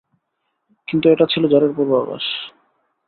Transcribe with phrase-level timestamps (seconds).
[0.87, 2.25] কিন্তু এটা ছিল ঝড়ের পূর্বাভাস।